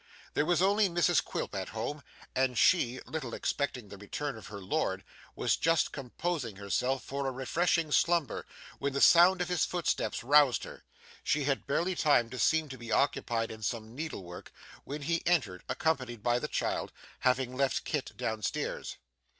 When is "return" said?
3.99-4.35